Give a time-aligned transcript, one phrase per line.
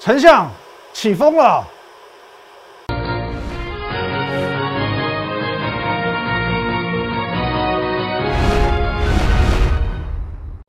[0.00, 0.48] 丞相
[0.92, 1.64] 起风了。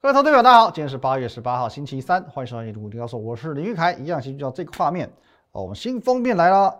[0.01, 5.07] 各位投资者，大家好，今天是八月十八号，星期三，欢迎收看《股林高手》，我是林玉凯，一样先叫这个画面
[5.51, 5.61] 哦。
[5.61, 6.75] 我们新封面来了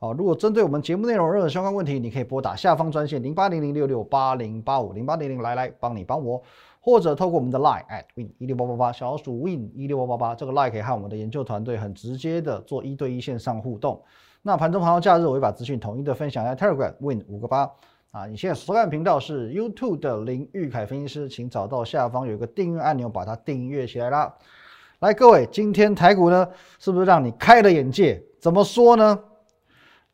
[0.00, 0.14] 哦。
[0.18, 6.42] 如果针对我们节目内容任何相关问题，你可以拨打下方专线零八零零六六八零八五零八零零来来帮你帮我，
[6.84, 14.02] 或者透过我们的 Line at win 一六八八八小鼠 win 一六八八八这个 Line 可以和我们的研究团队很直接的做一对一线上互动。
[14.42, 17.70] 那盘中盘后假日，我会把资讯统一的分享在 Telegram win 五个八。
[18.10, 24.32] 啊，你现在收看频道是 YouTube 的林玉凯分析师，请找到下方有一个订阅按钮，把它订阅起来啦。
[25.00, 26.46] 来，各位，今天台股呢，
[26.78, 28.22] 是不是让你开了眼界？
[28.38, 29.18] 怎么说呢？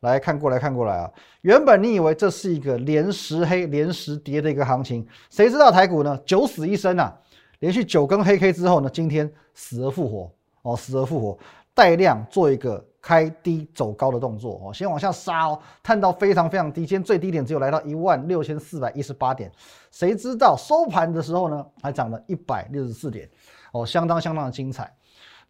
[0.01, 6.15] 来看过来看过来啊，原本你以为这是一个连十黑连十跌的一个行情，谁知道台股呢？
[6.25, 7.17] 九死一生啊，
[7.59, 10.31] 连续九根黑 K 之后呢，今天死而复活。
[10.63, 11.39] 哦，死而复活，
[11.73, 12.85] 带量做一个。
[13.03, 14.61] 开低走高的动作。
[14.63, 19.51] 哦，先往下杀哦，探到非常非常低，今天最低点只有来到一万六千四百一十八点，
[19.89, 23.27] 谁知道收盘的时候呢，还涨了一百六十四点。
[23.71, 24.93] 哦，相当相当的精彩。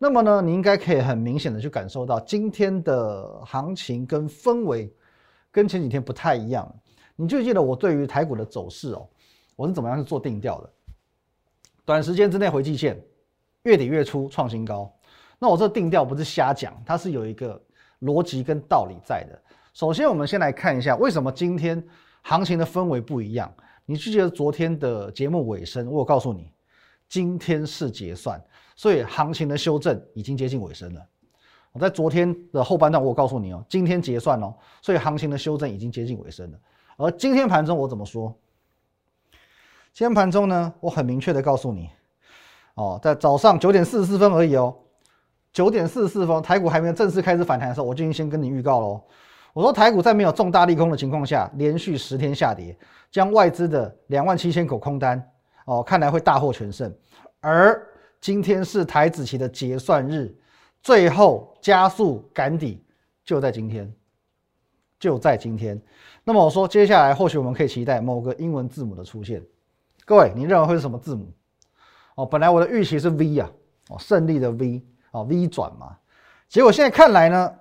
[0.04, 4.92] 那么呢，你应该可以很明显的去感受到今天的行情跟氛围
[5.52, 6.68] 跟前几天不太一样。
[7.16, 9.08] 你就记得我对于台股的走势哦，
[9.56, 10.70] 我是怎么样去做定调的？
[11.86, 13.00] 短时间之内回季线，
[13.62, 14.92] 月底月初创新高。
[15.38, 17.62] 那我这定调不是瞎讲，它是有一个
[18.00, 19.40] 逻辑跟道理在的。
[19.72, 21.82] 首先，我们先来看一下为什么今天
[22.24, 23.54] 行情的氛围不一样。
[23.86, 26.52] 你记得昨天的节目尾声，我有告诉你，
[27.12, 28.42] 今天是结算，
[28.73, 31.06] 所以行情的修正已经接近尾声了。
[31.73, 36.58] 我在昨天的后半段，我告诉你哦，今天结算哦，所以行情的修正已经接近尾声了。
[36.95, 38.34] 而今天盘中我怎么说？
[39.92, 41.89] 今天盘中呢，我很明确的告诉你，
[42.76, 44.73] 哦，在早上九点四十四分而已哦。
[45.52, 49.04] 九点四十四分，台股还没有正式开始反弹的时候，我就已经先跟你预告喽。
[49.52, 52.73] 我说台股在没有重大利空的情况下，连续十天下跌，
[53.11, 55.22] 将外资的两万七千口空单
[55.71, 56.93] 哦，看来会大获全胜。
[57.39, 57.82] 而
[58.20, 60.36] 今天是台子期的结算日，
[60.83, 62.83] 最后加速赶底
[63.23, 63.89] 就在今天，
[64.99, 65.81] 就在今天。
[66.26, 69.42] 那么我说接下来或许我们可以期待某个英文字母的出现。
[70.04, 71.31] 各位，你认为会是什么字母？
[72.15, 73.49] 哦，本来我的预期是 V 啊，
[73.87, 74.86] 哦，胜利的 V。
[75.11, 75.98] 哦，V 转嘛，
[76.48, 77.54] 结果现在看来呢，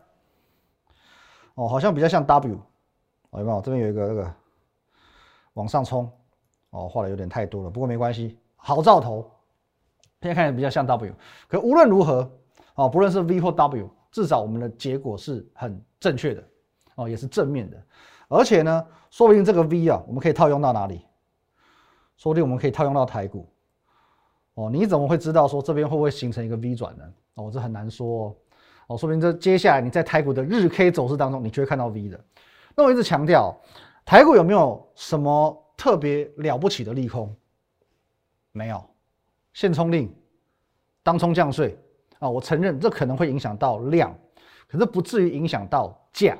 [1.55, 2.61] 哦，好像比较像 W，
[3.31, 3.61] 哦有没有？
[3.61, 4.33] 这边有一个那个
[5.55, 6.09] 往上冲，
[6.71, 9.29] 哦，画的有点太多了，不过没关系，好兆头。
[10.21, 11.13] 现在看起来比较像 W，
[11.49, 12.31] 可无论如何，
[12.75, 16.45] 哦，不论是 V 或 W，至少我们的结果是很正确的，
[16.97, 17.77] 哦，也是正面的。
[18.29, 21.05] 而且呢，说不定这个 V 啊，我们可以套用到哪里？
[22.17, 23.49] 说不定我们可以套用到台股。
[24.55, 27.05] 哦，你怎么会知道说这边会不会形成一个 V 转呢？
[27.35, 28.37] 哦，这很难说
[28.89, 32.21] 哦，说明这接下来你在台股的日 K 走势当中，你就会看到 V 的。
[32.77, 33.59] 那我一直强调，
[34.05, 37.35] 台股有没有什么特别了不起的利空？
[38.53, 38.87] 没有，
[39.55, 40.15] 限充令、
[41.03, 41.75] 当冲降税。
[42.19, 44.15] 啊，我承认这可能会影响到量，
[44.69, 46.37] 可是不至于影响到价，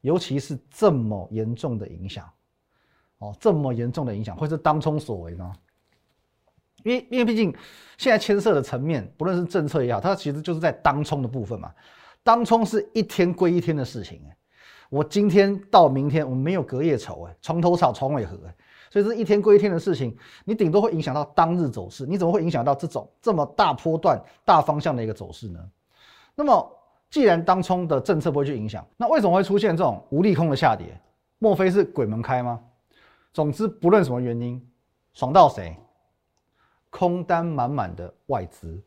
[0.00, 2.28] 尤其是这么严重的影响，
[3.18, 5.52] 哦，这么严重的影响会是当冲所为吗？
[6.82, 7.54] 因为因为毕竟
[7.96, 11.72] 现在牵涉的层面，不论是政策也好，它其实就是在当冲的部分嘛。
[12.24, 14.36] 当冲是一天归一天的事情哎，
[14.92, 18.54] 我今天到明天我们没有隔夜仇哎，床头吵床尾和哎，
[18.90, 20.14] 所以是一天归一天的事情，
[20.44, 25.58] 你顶多会影响到当日走势，你怎么会影响到这种这么大波段大方向的一个走势呢？
[26.34, 26.70] 那么
[27.08, 31.00] 既然当冲的政策不会去影响，那为什么会出现这种无利空的下跌？
[31.38, 32.60] 莫非是鬼门开吗？
[33.32, 34.62] 总之不论什么原因，
[35.14, 35.74] 爽到谁？
[36.90, 38.78] 空单满满的外资，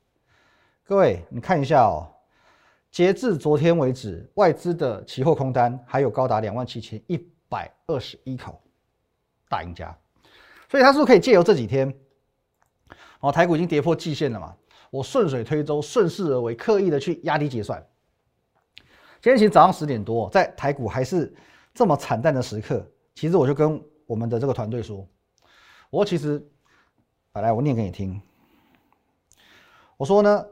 [0.83, 2.07] 各位你看一下哦，
[2.95, 7.17] 截至昨天为止，外资的期货空单还有高达两万七千一
[7.49, 8.57] 百二十一口，
[9.49, 9.93] 大赢家。
[10.69, 11.93] 所以他是不是可以借由这几天，
[13.19, 14.55] 哦，台股已经跌破季线了嘛？
[14.89, 17.85] 我顺水推舟，顺势而为，刻意的去压低结算。
[19.19, 21.35] 今天其实早上十点多，在台股还是
[21.73, 25.05] 这么惨淡的时刻，其实我就跟我们的这个团队说，
[25.89, 26.41] 我其实。
[27.33, 28.21] 本来，我念给你听。
[29.97, 30.45] 我说呢，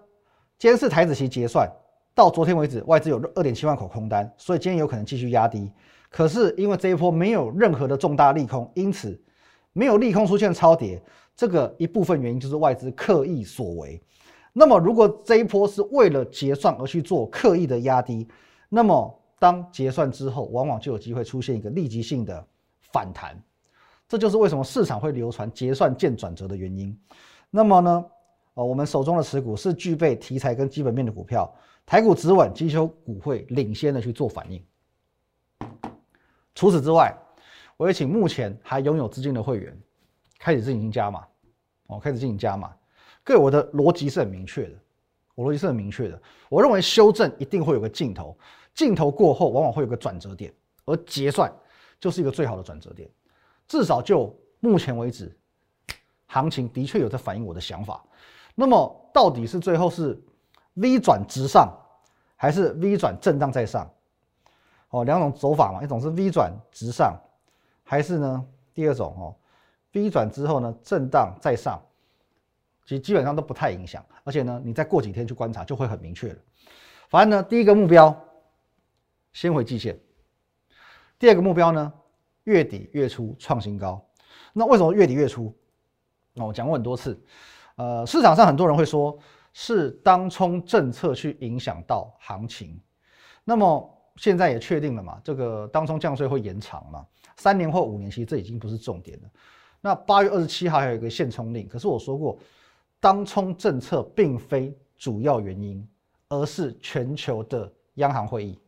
[0.59, 1.71] 今天是台子期结算，
[2.15, 5.71] 到昨天为止，外资有二点七万口空单，所以今天有可能继续压低。
[6.09, 9.19] 可是因为这一波没有任何的重大利空，因此
[9.73, 11.01] 没有利空出现超跌，
[11.35, 13.99] 这个一部分原因就是外资刻意所为。
[14.51, 18.27] 那么如果这一波是为了结算而去做刻意的压低，
[18.69, 22.45] 那么当结算之后，往往就有机会出现一个立即性的
[22.91, 23.35] 反弹。
[24.07, 26.95] 这就是为什么市场会流传结算见转折的原因。
[27.49, 28.05] 那么呢，
[28.53, 31.51] 呃，我们手中的持股是具备题材跟基本面的股票，
[31.85, 34.63] 台股止稳，绩优股会领先的去做反应。
[36.55, 37.15] 除此之外，
[37.77, 39.77] 我也请目前还拥有资金的会员
[40.39, 41.25] 开始进行加码，
[41.87, 42.73] 哦，开始进行加码。
[43.23, 44.75] 各位，我的逻辑是很明确的，
[45.35, 46.21] 我逻辑是很明确的。
[46.49, 48.37] 我认为修正一定会有个尽头，
[48.73, 50.53] 尽头过后往往会有个转折点，
[50.85, 51.53] 而结算
[51.99, 53.09] 就是一个最好的转折点。
[53.67, 55.35] 至少就目前为止，
[56.27, 58.03] 行情的确有在反映我的想法。
[58.55, 60.21] 那么，到底是最后是
[60.75, 61.71] V 转直上，
[62.35, 63.89] 还是 V 转震荡再上？
[64.89, 67.19] 哦，两种走法嘛，一种是 V 转直上，
[67.83, 69.35] 还是呢第二种哦
[69.93, 71.81] ，V 转之后呢震荡再上，
[72.85, 76.39] 其实基本上都不太影响，而且呢你再过几天去观察就会很明确了。
[77.09, 78.15] 反正呢第一个目标
[79.31, 79.99] 先回季线，
[81.17, 81.91] 第二个目标呢
[82.43, 84.03] 月底月初创新高。
[84.53, 85.51] 那为什么月底月初？
[86.33, 87.19] 那我讲过很多次，
[87.77, 89.17] 呃，市场上很多人会说
[89.53, 92.77] 是当冲政策去影响到行情，
[93.45, 93.89] 那么。
[94.17, 95.19] 现在也确定了嘛？
[95.23, 97.03] 这个当中降税会延长嘛？
[97.35, 99.29] 三年或五年，其实这已经不是重点了。
[99.81, 102.37] 那八月二十七号还有一个限冲令，可是我说过，
[102.99, 105.83] 当冲政策并非主要原因，
[106.29, 108.59] 而是全球的央行会议，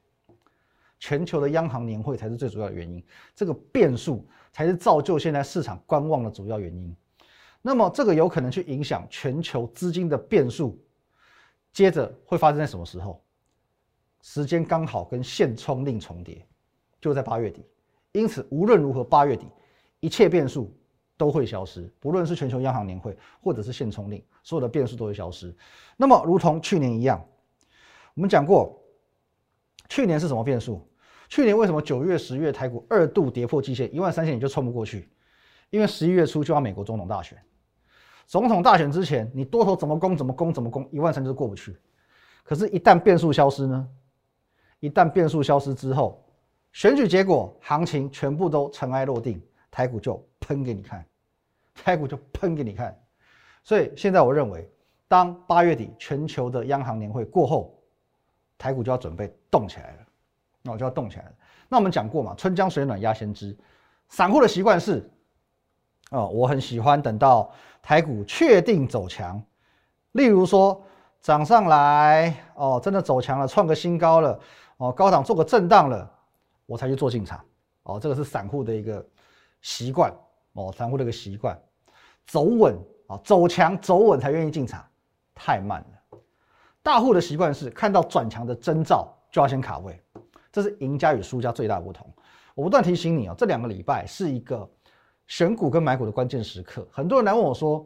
[1.00, 3.06] 全球的央行年会才是最主要的原因。
[3.36, 6.96] 这个变数才是造就现在市场观望的主要原因。
[7.68, 10.80] 那么这个有可能去影响全球资金的变数，
[11.74, 13.20] 接着会发生在什么时候？
[14.22, 16.48] 时间刚好跟限冲令重叠，
[17.02, 17.66] 就在八月底，
[18.12, 19.48] 因此无论如何，八月底
[20.00, 20.72] 一切变数
[21.18, 25.52] 都会消失，不论是全球央行年会或者是限冲令，所有的变数都会消失。
[25.98, 27.20] 那么，如同去年一样，
[28.14, 28.80] 我们讲过，
[29.90, 30.88] 去年是什么变数？
[31.30, 35.10] 去年为什么九月、十月台股二度跌破季线一万三千点就冲不过去？
[35.72, 37.38] 因为十一月初就要美国总统大选，
[38.25, 41.77] 总统大选之前，你多头怎么攻怎么攻怎么攻，一万三就过不去。
[42.44, 43.88] 可是，一旦变数消失呢？
[44.80, 46.24] 一旦变数消失之后，
[46.74, 49.42] 选举结果行情全部都尘埃落定，
[49.72, 51.06] 台股就喷给你看，
[51.74, 52.95] 台股就喷给你看。
[53.63, 54.69] 所以现在我认为，
[55.07, 57.80] 当八月底全球的央行年会过后，
[58.57, 59.98] 台股就要准备动起来了，
[60.62, 61.31] 那我就要动起来了。
[61.68, 63.57] 那我们讲过嘛，春江水暖鸭先知，
[64.10, 65.10] 散户的习惯是，
[66.12, 67.51] 哦，我很喜欢等到
[67.86, 69.40] 台股确定走强，
[70.14, 70.84] 例如说
[71.22, 74.40] 涨上来，哦，真的走强了，创个新高了。
[74.78, 76.12] 哦，高档做个震荡了，
[76.66, 77.40] 我才去做进场。
[77.84, 79.06] 哦，这个是散户的一个
[79.62, 80.12] 习惯。
[80.54, 81.56] 哦，散户的一个习惯，
[82.26, 84.84] 走稳啊，走强走稳才愿意进场，
[85.36, 86.20] 太慢了。
[86.81, 90.02] 大户的习惯是看到转强的征兆就要先卡位，
[90.52, 92.12] 这是赢家与输家最大的不同。
[92.56, 94.68] 我不断提醒你哦，这两个礼拜是一个
[95.27, 96.88] 选股跟买股的关键时刻。
[96.92, 97.86] 很多人来问我说，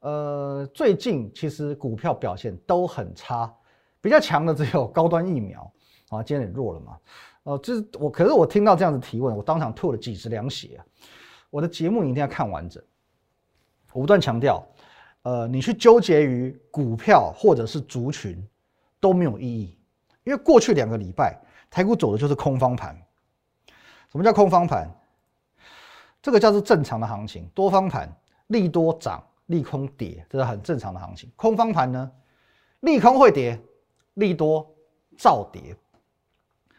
[0.00, 3.52] 呃，最近其实股票表现都很差，
[4.00, 5.72] 比较强的只有高端疫苗。
[6.08, 6.98] 啊，今天很弱了嘛？
[7.44, 10.84] 哦，就是我，可是我听到这样子提问，我当场吐了几十两血啊！
[11.50, 12.82] 我的节目你一定要看完整。
[13.92, 14.66] 我不断强调，
[15.22, 18.44] 呃，你去纠结于股票或者是族群
[18.98, 19.78] 都没有意义，
[20.24, 21.40] 因为过去两个礼拜
[21.70, 23.00] 台股走的就是空方盘。
[24.10, 24.90] 什么叫空方盘？
[26.22, 28.14] 这个叫做正常的行情，多方盘
[28.48, 31.30] 利多涨，利空跌，这是很正常的行情。
[31.36, 32.10] 空方盘呢，
[32.80, 33.58] 利空会跌，
[34.14, 34.68] 利多
[35.16, 35.76] 照跌。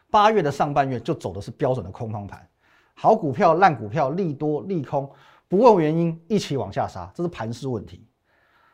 [0.09, 2.47] 八月的上半月就走的是标准的空方盘，
[2.93, 5.09] 好股票、烂股票、利多、利空，
[5.47, 8.05] 不问原因一起往下杀，这是盘势问题。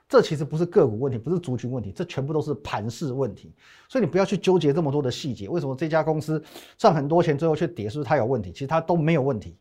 [0.10, 3.54] 这其实不是个股问题，不是族群问题，这全部都是盘势问题。
[3.90, 5.48] 所以你不要去纠结这么多的细节。
[5.50, 6.42] 为什么这家公司
[6.78, 7.90] 赚很多钱，最后却跌？
[7.90, 8.52] 是不是它有问题？
[8.52, 9.58] 其实它都没有问题。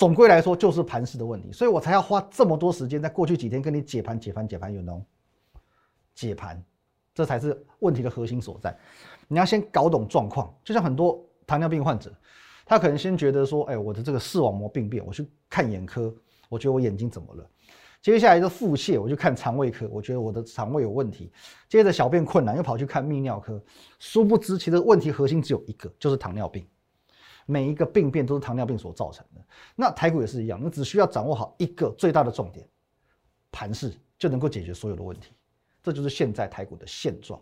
[0.00, 1.52] 总归来说，就是盘势的问题。
[1.52, 5.04] 所以我才要花这么多时间，在过去几天跟你解盘、解盘、解盘，有能
[6.14, 6.64] 解盘，
[7.14, 8.74] 这才是问题的核心所在。
[9.28, 12.10] 你要先搞懂状况，就像很多糖尿病患者，
[12.64, 16.10] 他可能先觉得说，哎，我的这个视网膜病变，我去看眼科，
[16.48, 17.46] 我觉得我眼睛怎么了？
[18.00, 21.30] 接下来就腹泻，我就看肠胃科，我觉得我的肠胃有问题。
[21.68, 23.62] 接着小便困难，又跑去看泌尿科。
[23.98, 26.66] 殊不知，其实问题核心只有一个，就是糖尿病。
[27.50, 29.40] 每一个病变都是糖尿病所造成的。
[29.74, 32.66] 那台股也是一样，你只需要掌握好一个最大的重点，
[33.50, 35.32] 盘势就能够解决所有的问题。
[35.82, 37.40] 这就是现在台股的现状。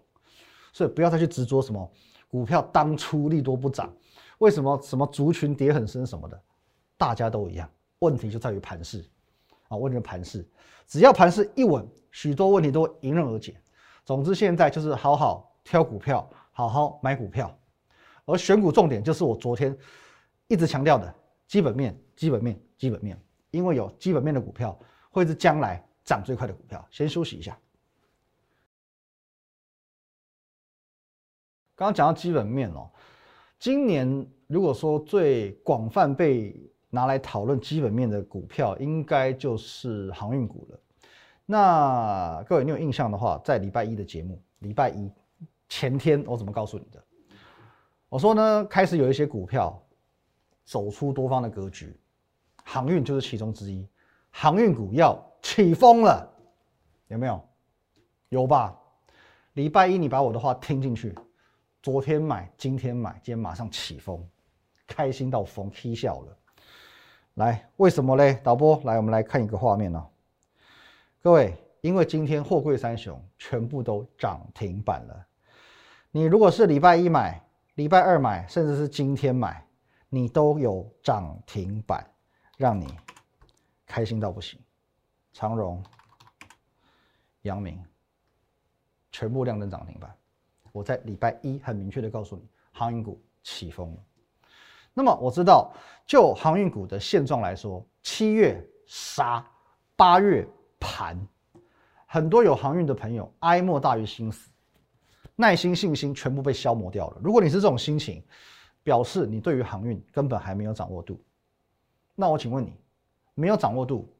[0.72, 1.90] 所以不要再去执着什么
[2.28, 3.92] 股票当初利多不涨，
[4.38, 6.40] 为什么什么族群跌很深什么的，
[6.96, 7.68] 大家都一样。
[7.98, 9.04] 问题就在于盘势
[9.68, 10.48] 啊，问题盘势，
[10.86, 13.60] 只要盘势一稳，许多问题都迎刃而解。
[14.04, 17.57] 总之，现在就是好好挑股票，好好买股票，
[18.28, 19.76] 而选股重点就是我昨天
[20.46, 21.12] 一直强调的
[21.46, 23.20] 基本面基本面基本面。
[23.50, 24.78] 因为有基本面的股票
[25.10, 26.86] 会是将来涨最快的股票。
[26.90, 27.58] 先休息一下。
[31.74, 32.90] 刚刚讲到基本面哦
[33.58, 36.54] 今年如果说最广泛被
[36.90, 40.80] 拿来讨论基本面的股票应该就是航运股了。
[41.46, 45.10] 那各位你有印象的话在礼拜一的节目礼拜一
[45.68, 47.02] 前天我怎么告诉你的
[48.08, 49.80] 我说呢，开始有一些股票
[50.64, 51.94] 走出多方的格局，
[52.64, 53.86] 航运就是其中之一。
[54.30, 56.26] 航运股要起风了，
[57.08, 57.42] 有没有？
[58.30, 58.78] 有吧？
[59.54, 61.14] 礼拜一你把我的话听进去，
[61.82, 64.26] 昨天买，今天买，今天马上起风，
[64.86, 66.36] 开心到疯，踢笑了。
[67.34, 68.40] 来，为什么嘞？
[68.42, 70.06] 导播，来，我们来看一个画面呢。
[71.20, 75.26] 各位，因为今天货柜三雄全部都涨停板了。
[76.10, 77.42] 你如果是礼拜一买，
[77.78, 79.64] 礼拜二买，甚至是今天买，
[80.08, 82.04] 你都有涨停板，
[82.56, 82.92] 让你。
[83.86, 84.60] 开心到不行，
[85.32, 85.80] 长荣、
[87.42, 87.82] 阳明
[89.12, 90.12] 全部亮灯涨停板。
[90.72, 92.42] 我在礼拜一很明确的告诉你，
[92.72, 94.04] 航运股起风了。
[94.92, 95.72] 那么我知道，
[96.04, 99.42] 就航运股的现状来说，七月杀，
[99.94, 100.46] 八月
[100.80, 101.16] 盘，
[102.06, 104.50] 很多有航运的朋友哀莫大于心死，
[105.40, 107.20] 耐心、信心全部被消磨掉了。
[107.22, 108.20] 如果你是这种心情，
[108.82, 111.22] 表示你对于航运根本还没有掌握度。
[112.16, 112.74] 那我请问你？
[113.36, 114.12] 没有掌握度，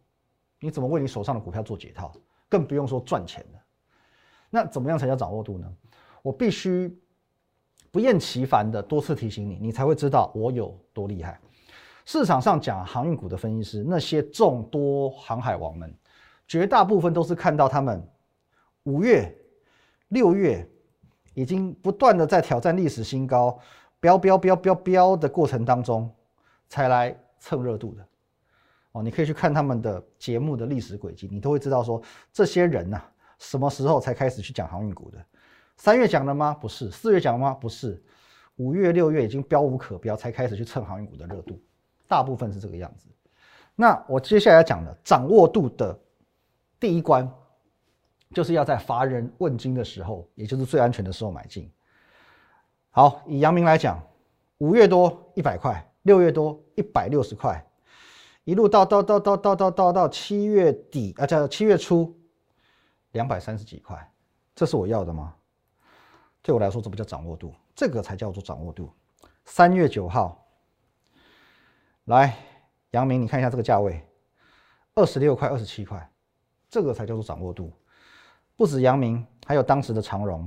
[0.61, 2.13] 你怎么为你手上的股票做解套？
[2.49, 3.59] 更不用说赚钱了。
[4.49, 5.69] 那怎么样才叫掌握度呢？
[6.23, 6.97] 我必须
[7.91, 11.41] 不厌其烦的多次提醒你，你才会知道我有多厉害。
[12.05, 15.93] 市场上讲航运股的分析师，那些众多航海王们，
[16.47, 18.09] 绝大部分都是看到他们
[18.85, 19.37] 五月、
[20.11, 20.65] 六月
[21.39, 23.57] 已经不断的在挑战历史新高、
[24.01, 26.13] 飙飙飙飙飙的过程当中，
[26.69, 28.05] 才来蹭热度的。
[28.91, 32.03] 哦，你可以去看他们的节目的历史轨迹，你都会知道说
[32.33, 33.01] 这些人呐，
[33.39, 35.25] 什么时候才开始去讲航运股的？
[35.77, 36.53] 三月讲了吗？
[36.61, 36.91] 不是。
[36.91, 37.55] 四月讲了吗？
[37.55, 38.03] 不是。
[38.57, 41.57] 五月、六月已经标无可标，才开始去蹭航运股的热度，
[42.09, 43.07] 大部分是这个样子。
[43.77, 45.97] 那我接下来讲的掌握度的
[46.81, 47.31] 第一关，
[48.35, 51.71] 就是要在乏人问津的时候，也就是最安全的时候买进。
[52.91, 54.03] 好，以阳明来讲，
[54.59, 57.65] 五月多一百块，六月多一百六十块。
[58.45, 62.19] 一路到到到到到到到到七月底啊，叫七月初，
[63.13, 64.11] 两百三十几块，
[64.55, 65.35] 这是我要的吗？
[66.41, 68.91] 对我来说，这不叫掌握度，这个才叫做掌握度。
[69.45, 70.47] 三月九号，
[72.07, 72.37] 来，
[72.93, 74.03] 杨明，你看一下这个价位，
[74.95, 76.11] 二十六块、二十七块，
[76.71, 77.71] 这个才叫做掌握度。
[78.59, 80.47] 不止杨明，还有当时的长荣，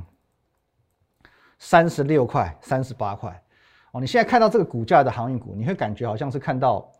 [1.57, 3.43] 三十六块、三十八块。
[3.93, 6.91] 哦，你现在看到这个股价的航运股，你会感觉好像是看到。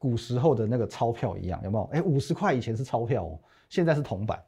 [0.00, 1.84] 古时候的那个钞票一样，有没有？
[1.92, 3.36] 哎，五十块以前是钞票哦，
[3.68, 4.40] 现在是铜板。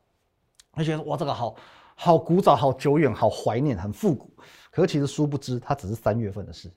[0.71, 1.57] 会觉得哇，这个好
[1.97, 4.33] 好古早、好久远、好怀念、很复古。
[4.71, 6.73] 可是其实殊不知，它只是三月份的事，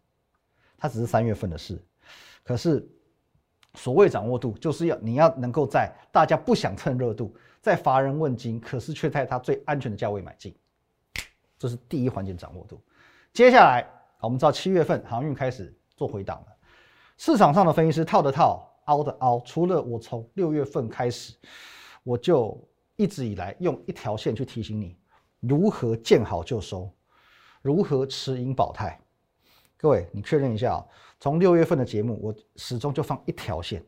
[0.76, 1.80] 它只是三月份的事。
[2.44, 2.84] 可是
[3.76, 7.32] 所谓掌握度，就是要你要能够在大家不想蹭热度，
[7.64, 10.54] 在乏人问津，可是却在它最安全的价位买进，
[11.58, 12.78] 这是第一环节掌握度。
[13.32, 13.90] 接下来，
[14.20, 16.48] 我们知道七月份航运开始做回档了。
[17.16, 21.34] 市场上的分析师套的套，凹的凹，除了我从六月份开始，
[22.04, 22.62] 我就
[22.98, 24.98] 一直以来用一条线去提醒你
[25.40, 26.94] 如何见好就收，
[27.62, 29.00] 如何持盈保泰。
[29.78, 30.86] 各位，你确认一下啊，
[31.18, 33.82] 从六月份的节目，我始终就放一条线，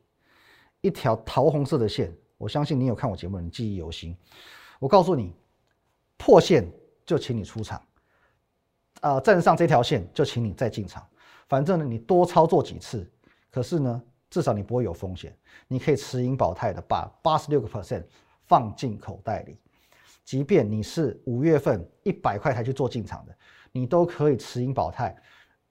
[0.80, 2.10] 一条桃红色的线。
[2.38, 4.16] 我相信你有看我节目，你记忆犹新。
[4.80, 5.34] 我告诉你，
[6.18, 6.70] 破线
[7.06, 7.82] 就请你出场，
[9.02, 11.08] 呃，站上这条线就请你再进场。
[11.48, 13.10] 反正呢，你多操作几次。
[13.50, 15.34] 可是呢，至少你不会有风险，
[15.70, 18.04] 你可以持盈保泰的把八十六个 percent
[18.48, 19.58] 放进口袋里，
[20.26, 23.34] 即便你是五月份一百块才去做进场的，
[23.72, 25.16] 你都可以持盈保泰，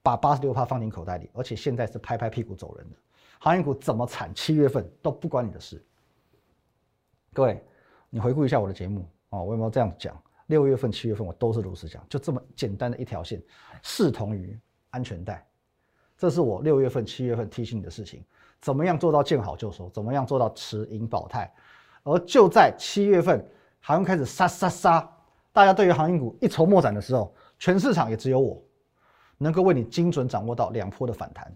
[0.01, 2.95] 把八十六帕放进口袋里，而且现在是拍拍屁股走人的，
[3.39, 5.85] 航运股怎么惨，七月份都不关你的事。
[7.35, 7.61] 各位，
[8.09, 10.17] 你回顾一下我的节目啊，我有没有这样讲？
[10.45, 13.43] 六月份、七月份我都是如此讲，就这么简单的一条线，
[13.81, 14.57] 视同于
[14.91, 15.45] 安全带。
[16.17, 18.23] 这是我六月份、七月份提醒你的事情，
[18.61, 19.89] 怎么样做到见好就收？
[19.89, 21.53] 怎么样做到持盈保泰？
[22.03, 23.45] 而就在七月份，
[23.81, 25.11] 航运开始杀杀杀，
[25.51, 28.63] 大家对于航运股一筹莫展的时候，全市场也只有我
[29.37, 31.53] 能够为你精准掌握到两波的反弹。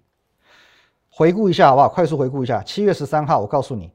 [1.09, 1.87] 回顾一下好不好？
[1.87, 3.93] 快速回顾一下，七月十三号我告诉你，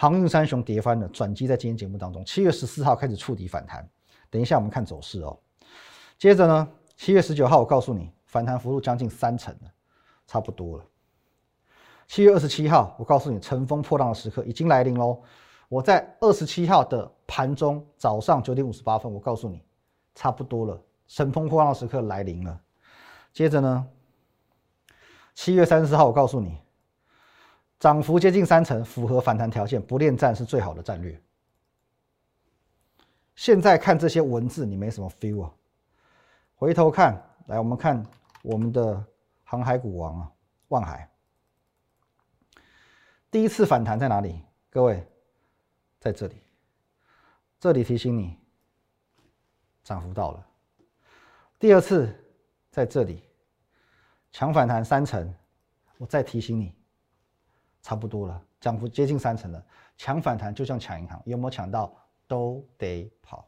[0.00, 2.24] 航运三雄跌翻了，转机在今天节目当中。
[2.24, 3.86] 七月十四号开始触底反弹，
[4.30, 5.38] 等一下我们看走势哦。
[6.16, 6.66] 接着呢，
[6.96, 9.70] 七月十九号我告诉你，反弹幅度将近三成了。
[10.26, 10.84] 差不多了。
[12.08, 15.20] 七月二十七号，我告诉你，乘风破浪的时刻已经来临喽。
[15.68, 19.62] 我在二十七号的盘中早上九点五十八分，我告诉你，
[20.14, 22.58] 差不多了，乘风破浪的时刻来临了。
[23.34, 23.86] 接着呢，
[25.34, 26.56] 七月三十号，我告诉你，
[27.80, 31.18] 涨幅接近三成，符合反弹条件，不恋战是最好的战略。
[33.34, 35.50] 现在看这些文字，你没什么 feel 啊。
[36.54, 38.04] 回头看，来，我们看
[38.42, 39.02] 我们的
[39.44, 40.30] 航海股王啊，
[40.68, 41.10] 万海。
[43.30, 44.44] 第一次反弹在哪里？
[44.68, 45.02] 各位，
[45.98, 46.36] 在这里。
[47.58, 48.36] 这里提醒你，
[49.82, 50.46] 涨幅到了。
[51.58, 52.14] 第二次
[52.70, 53.22] 在这里，
[54.32, 55.34] 强反弹三成，
[55.96, 56.74] 我再提醒你，
[57.82, 59.64] 差不多了，涨幅接近三成了。
[59.96, 61.94] 强反弹就像抢银行，有没有抢到
[62.26, 63.46] 都得跑。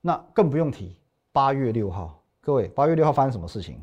[0.00, 0.96] 那更不用提
[1.32, 3.82] 八月六号，各位，八月六号发生什么事情？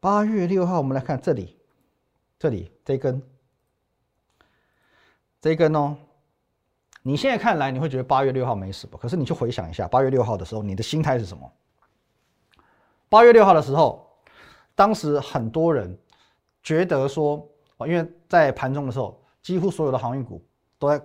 [0.00, 1.56] 八月六号，我们来看这里，
[2.38, 3.22] 这里这一根。
[5.40, 5.96] 这一根哦，
[7.02, 11.52] 你现在看来你会觉得八月六号没什么，可是你去回想一下，八月六号的时候你的心态是什么？
[13.08, 14.08] 八月六号的时候，
[14.74, 15.98] 当时很多人
[16.62, 17.48] 觉得说，
[17.86, 20.44] 因为在盘中的时候，几乎所有的航运股
[20.78, 21.02] 都在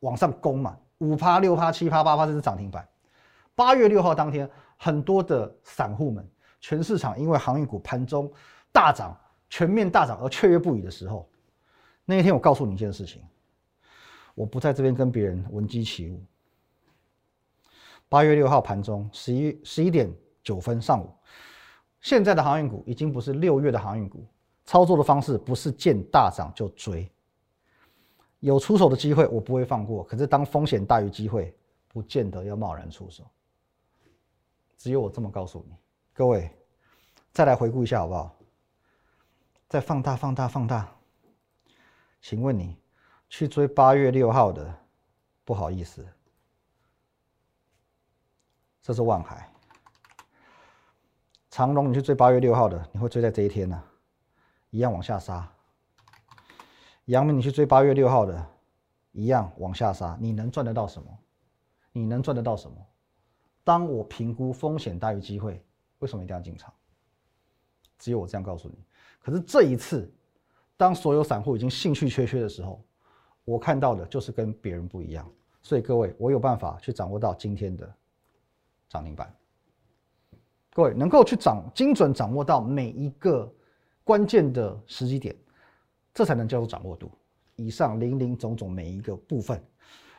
[0.00, 2.86] 往上攻嘛，五趴、六趴、七趴、八趴，这是涨停板。
[3.54, 6.26] 八月六号当天，很多的散户们，
[6.60, 8.32] 全市场因为航运股盘中
[8.72, 9.16] 大涨、
[9.48, 11.28] 全面大涨而雀跃不已的时候，
[12.04, 13.22] 那一天我告诉你一件事情。
[14.34, 16.22] 我不在这边跟别人闻鸡起舞。
[18.08, 20.10] 八月六号盘中十一十一点
[20.42, 21.12] 九分上午，
[22.00, 24.24] 现在的航运股已经不是六月的航运股，
[24.70, 27.10] 操作的方式不是见大涨就追，
[28.38, 31.52] 有出手的机会我不会放过，可是当风险大于机会，
[31.88, 33.28] 不见得要贸然出手。
[34.76, 35.74] 只有我这么告诉你，
[36.12, 36.48] 各位，
[37.32, 38.32] 再来回顾一下好不好？
[39.68, 40.88] 再放大放大放大，
[42.22, 42.76] 请问你？
[43.28, 44.72] 去追八月六号的，
[45.44, 46.06] 不好意思，
[48.80, 49.52] 这是万海、
[51.50, 51.90] 长隆。
[51.90, 53.82] 你去追八月六号的，你会追在这一天呢，
[54.70, 55.50] 一样往下杀。
[57.06, 58.46] 阳明，你去追八月六号的，
[59.12, 60.16] 一样往下杀。
[60.20, 61.18] 你能赚得到什么？
[61.92, 62.76] 你能赚得到什么？
[63.64, 65.62] 当我评估风险大于机会，
[65.98, 66.72] 为什么一定要进场？
[67.98, 68.78] 只有我这样告诉你。
[69.20, 70.10] 可是这一次，
[70.76, 72.82] 当所有散户已经兴趣缺缺的时候，
[73.44, 75.30] 我看到的就是跟别人不一样，
[75.60, 77.92] 所以各位，我有办法去掌握到今天的
[78.88, 79.34] 涨停板。
[80.72, 83.52] 各位能够去掌精准掌握到每一个
[84.10, 85.32] 关键的时机点，
[86.12, 87.08] 这才能叫做掌握度。
[87.54, 89.64] 以上零零总总每一个部分，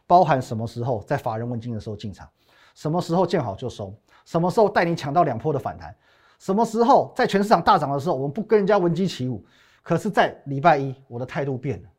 [0.07, 2.25] 包含什么时候在法人问津的时候进场，
[2.73, 5.93] 什么时候见好就收，什么时候带你抢到两波的反弹，
[6.39, 9.45] 什么时候在全市场大涨的时候，我们不跟人家闻鸡起舞，
[9.83, 11.89] 可是，在礼拜一我的态度变了。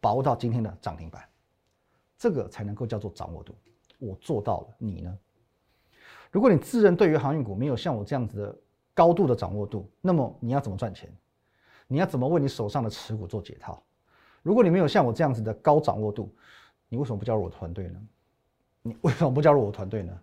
[0.00, 1.22] 把握到今天的涨停板，
[2.18, 3.54] 这个才能够叫做掌握度。
[4.00, 5.16] 我做到了，你呢？
[6.32, 8.58] 如果你自认对于航运股没有像我这样子的
[9.00, 11.10] 高度的掌握度，那么你要怎么赚钱？
[11.86, 13.82] 你要怎么为你手上的持股做解套？
[14.42, 16.30] 如果你没有像我这样子的高掌握度，
[16.86, 17.98] 你为什么不加入我的团队呢？
[18.82, 20.20] 你为什么不加入我的团队呢？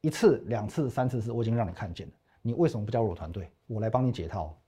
[0.00, 3.50] 一次、两次、三次是我已经让你看见了，你为什么不加入我团队？
[3.66, 4.58] 我来帮你解套。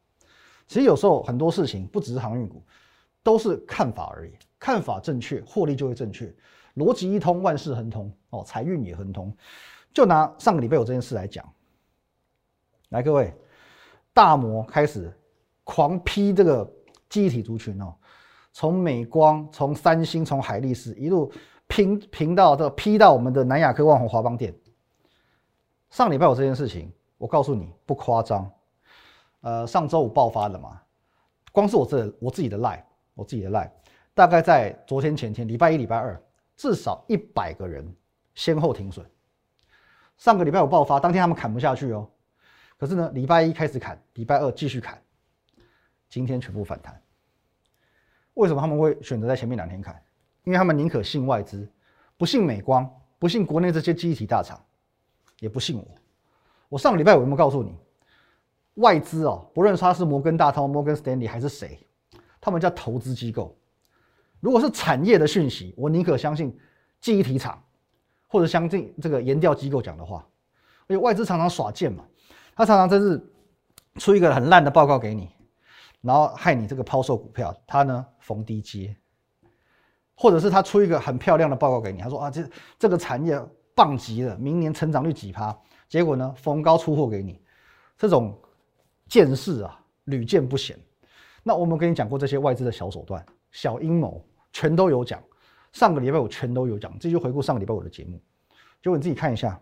[0.66, 2.62] 其实有时候很多事情不只是航运股。
[3.22, 6.32] 都是看法而已，看法正确，获利就会正确，
[6.76, 9.36] 逻辑一通，万事亨通哦，财运也亨通。
[9.92, 11.44] 就拿上个礼拜有这件事来讲，
[12.90, 13.34] 来各位，
[14.12, 15.12] 大摩开始
[15.64, 16.70] 狂批这个
[17.08, 17.94] 记忆体族群哦，
[18.52, 21.32] 从美光、从三星、从海力士一路
[21.66, 24.54] 拼拼到这批到我们的南亚科、万宏、华邦店。
[25.90, 28.50] 上礼拜有这件事情，我告诉你不夸张，
[29.40, 30.80] 呃，上周五爆发的嘛，
[31.52, 32.82] 光是我这我自己的 line。
[33.16, 33.70] 我自己的 line，
[34.12, 36.22] 大概在昨天前天，礼拜一、礼拜二，
[36.54, 37.90] 至少一百个人
[38.34, 39.06] 先后停损。
[40.18, 42.06] 上个礼拜五爆发，当天他们砍不下去哦。
[42.78, 45.00] 可是呢，礼拜一开始砍，礼拜二继续砍，
[46.08, 47.00] 今天全部反弹。
[48.34, 49.94] 为什么他们会选择在前面两天砍？
[50.44, 51.66] 因为他们宁可信外资，
[52.16, 54.62] 不信美光，不信国内这些记忆体大厂，
[55.40, 55.86] 也不信我。
[56.68, 57.74] 我上个礼拜我有没有告诉你，
[58.74, 61.78] 外资哦，不论他是摩根大通、摩根斯丹利还是谁？
[62.40, 63.56] 他们叫投资机构。
[64.38, 66.56] 如果是产业的讯息，我宁可相信
[67.00, 67.60] 记忆体厂，
[68.28, 70.24] 或者相信这个研调机构讲的话。
[70.86, 72.04] 而且外资常常耍贱嘛，
[72.56, 73.22] 他常常真是
[73.96, 75.28] 出一个很烂的报告给你，
[76.00, 78.96] 然后害你这个抛售股票，他呢逢低接，
[80.16, 83.38] 或者是他出一个很漂亮的报告给你，他说啊这这个产业
[83.74, 87.38] 棒极了，明年成长率几趴，结果呢逢高出货给你，
[87.98, 88.36] 这种
[89.06, 90.76] 见识啊屡见不鲜。
[91.42, 95.22] 那我们跟你讲过这些外资的小手段、小阴谋，全都有讲。
[95.72, 98.18] 上个礼拜我全都有讲，这就回顾上个礼拜我的节目，
[98.80, 99.60] 就你自己看一下。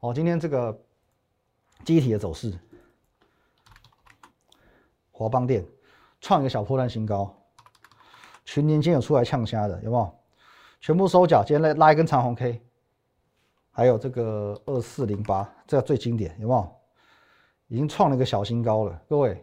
[0.00, 0.78] 哦，今天这个
[1.82, 2.52] 机体的走势，
[5.10, 5.66] 华邦电
[6.20, 7.34] 创一个小破烂新高，
[8.44, 10.14] 群年间有出来呛虾的有没有？
[10.80, 12.62] 全部收脚，今天来拉一根长红 K，
[13.70, 16.76] 还有这个二四零八，这个最经典有没有？
[17.68, 19.42] 已经创了一个小新高了，各位。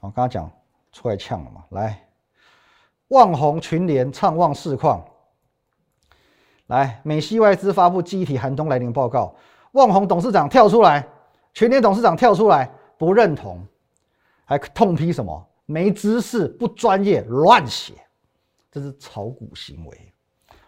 [0.00, 0.50] 我刚刚讲
[0.92, 2.06] 出来呛了嘛，来，
[3.08, 5.02] 旺宏群联畅旺市况。
[6.66, 9.34] 来，美西外资发布机体寒冬来临报告，
[9.74, 11.06] 旺宏董事长跳出来，
[11.52, 13.64] 全年董事长跳出来不认同，
[14.44, 15.48] 还痛批什么？
[15.66, 17.94] 没知识、不专业、乱写，
[18.70, 20.12] 这是炒股行为，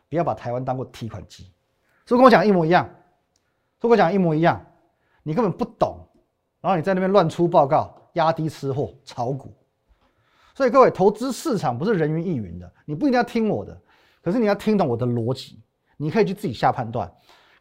[0.08, 1.52] 不要把台湾当过提款机。
[2.04, 2.88] 所以跟我讲一模一样，
[3.78, 4.64] 跟我讲一模一样，
[5.22, 5.98] 你根本不懂，
[6.60, 9.54] 然后你在那边乱出报告，压低吃货，炒股。
[10.54, 13.80] 所以各位，投资市场不是人云亦云的，你不一定要听我的，
[14.20, 15.62] 可是你要听懂我的逻辑。
[15.98, 17.10] 你可以去自己下判断，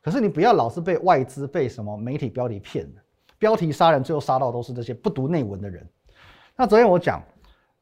[0.05, 3.01] 可是你不要老是被外资、被什么媒体标题骗了，
[3.39, 5.83] 标题杀人，最后杀到都是这些不读内文的人。
[6.55, 7.23] 那昨天我讲，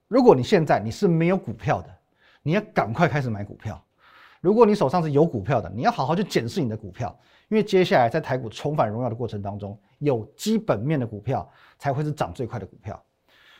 [0.07, 1.93] 如果你现在你是没有股票的，
[2.41, 3.75] 你要赶快开始买股票；
[4.39, 7.13] 如果你手上是有股票的，你要好好去检视你的股票，
[7.49, 13.03] 因为接下来在台股重返荣耀的过程当中，有基本面的股票才会是涨最快的股票。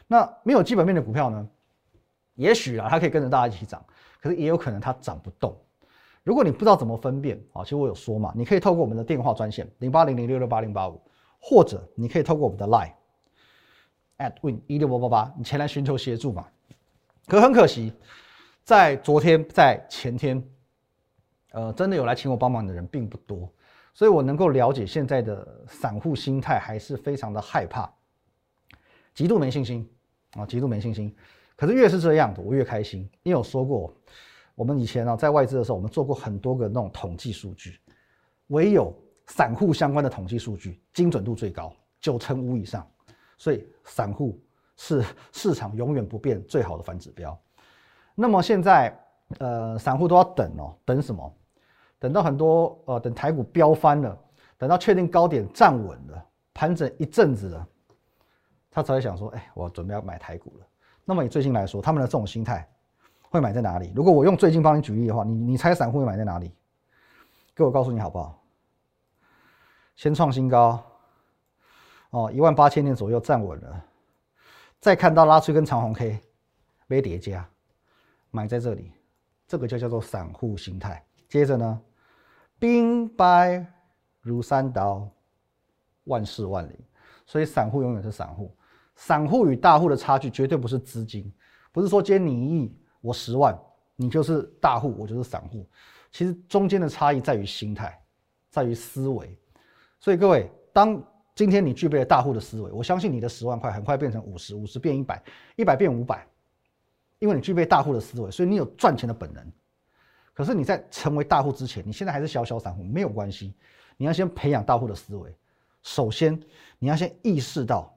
[0.08, 1.45] 那没有基本面的股票呢？
[2.36, 3.86] 也许啊，它可以跟着大家一起涨，
[4.21, 5.54] 可是也有可能它涨不动。
[6.24, 11.02] 如果你不知道怎么分辨啊，其实我有说嘛，你可以透过我们的电话专线零八零零六六八零八五，
[11.38, 12.94] 或者你可以透过我们的 line
[14.20, 16.48] at win 一六八八八，你前来寻求协助嘛。
[17.28, 17.92] 可很可惜，
[18.64, 20.42] 在昨天在前天，
[21.52, 23.52] 呃，真的有来请我帮忙的人并不多，
[23.94, 27.94] 所以我能够了解现在的散户心态还是非常的害怕，
[29.14, 29.86] 极度没信心
[30.38, 31.14] 啊，极度没信心。
[31.58, 33.94] 可是越是这样的，我越开心，因为我说过。
[34.56, 37.80] 我们以前啊，在外资的时候，我们做过很多个那种统计数据，
[38.48, 38.94] 唯有
[39.28, 42.88] 散户相关的统计数据精准度最高，九成五以上，
[43.38, 44.39] 所以散户
[44.78, 47.38] 是市场永远不变最好的反指标。
[48.13, 48.96] 那么现在，
[49.39, 51.36] 呃，散户都要等哦，等什么？
[51.98, 54.16] 等到很多呃，等台股飙翻了，
[54.58, 57.68] 等到确定高点站稳了，盘整一阵子了，
[58.70, 60.68] 他才会想说，哎，我准备要买台股了。
[61.06, 62.70] 那么以最近来说，他们的这种心态。
[63.34, 63.91] 会买在哪里？
[63.96, 66.52] 如果我用最近帮你举例的话，你你猜散户会买在哪里？
[67.56, 68.39] 给我告诉你好不好？
[69.96, 70.80] 先创新高，
[72.12, 73.86] 哦，一万八千点左右站稳了，
[74.80, 76.22] 再看到拉出一根长红 K，
[76.86, 77.50] 没叠加，
[78.30, 78.91] 买在这里，
[79.48, 81.04] 这个就叫做散户心态。
[81.28, 81.82] 接着呢，
[82.60, 83.65] 兵败
[84.22, 85.10] 如山倒，
[86.04, 86.80] 万事万灵，
[87.26, 88.56] 所以散户永远是散户。
[88.96, 91.34] 散户与大户的差距绝对不是资金，
[91.72, 92.80] 不是说今天你一亿。
[93.04, 93.54] 我十万，
[93.98, 95.68] 你就是大户，我就是散户。
[96.10, 98.02] 其实中间的差异在于心态，
[98.50, 99.38] 在于思维。
[100.00, 101.04] 所以各位，当
[101.36, 105.22] 今天你具备了大户的思维，我相信你的十万块很快变成五十，五十变一百，
[105.58, 106.26] 一百变五百，
[107.20, 109.52] 因为你具备大户的思维，所以你有赚钱的本能。
[110.34, 113.54] 可是你在成为大户之前，你现在还是小小散户，没有关系。
[113.98, 115.36] 你要先培养大户的思维。
[115.82, 116.42] 首先，
[116.80, 117.94] 你要先意识到，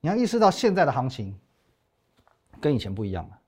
[0.00, 1.36] 你要意识到现在的行情
[2.60, 3.38] 跟以前不一样了。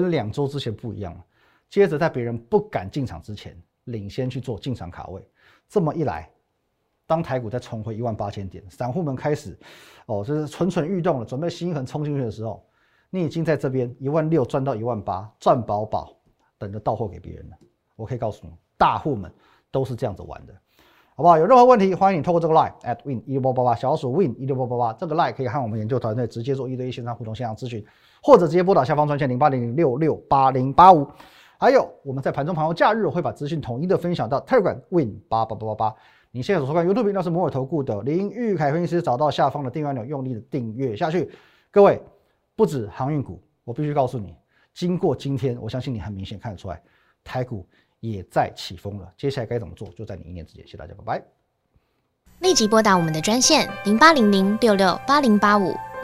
[0.00, 1.24] 跟两周之前不一样了。
[1.70, 5.26] 接着，在别人不敢进场之前，领先去做进场卡位。
[5.68, 6.30] 这么一来，
[7.06, 9.58] 当台股再重回一万八千点，散户们开始
[10.06, 12.64] 哦，就是蠢蠢欲动了，准备心狠冲进去的时候，
[13.10, 16.16] 你已经在这边一万六赚到一万八，赚饱饱，
[16.58, 17.56] 等着到货给别人了。
[17.96, 19.32] 我可以告诉你，大户们
[19.70, 20.54] 都是这样子玩的，
[21.16, 21.36] 好不好？
[21.38, 27.84] 有任何问题，欢迎你透过这个 line at win 一六八八八，小老鼠 win 一六八八八，这个 line 可以和我们研究团队直接做一对一线上互动线上咨询。
[28.22, 31.06] 或者直接拨打下方专线零八零零六六八零八五，
[31.58, 35.94] 还有我们在盘中盘后假日会把资讯统一的分享到 Telegram Win 八八八八八。
[36.32, 41.30] 你现在所收看 YouTube 频道是摩尔投顾的林玉凯分析师，找到下方的订阅按钮，用力的订阅下去。
[41.70, 42.02] 各位，
[42.54, 44.36] 不止航运股，我必须告诉你，
[44.74, 46.82] 经过今天，我相信你很明显看得出来，
[47.24, 47.66] 台股
[48.00, 49.10] 也在起风了。
[49.16, 50.62] 接下来该怎么做，就在你一念之间。
[50.66, 51.24] 谢谢大家，拜拜。
[52.40, 55.72] 立即拨打我们的专线零八零零六六八零八五。